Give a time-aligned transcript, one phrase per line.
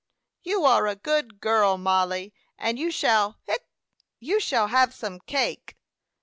[0.41, 3.67] "You are a good girl, Mollie, and you shall hic
[4.19, 5.77] you shall have some cake."